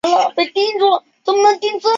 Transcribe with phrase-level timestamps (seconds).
[0.03, 1.87] 其职能与阿斯特莉亚相似。